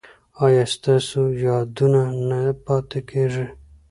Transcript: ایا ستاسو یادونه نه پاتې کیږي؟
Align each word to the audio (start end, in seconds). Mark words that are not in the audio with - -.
ایا 0.43 0.63
ستاسو 0.75 1.21
یادونه 1.45 2.01
نه 2.29 2.41
پاتې 2.65 2.99
کیږي؟ 3.09 3.45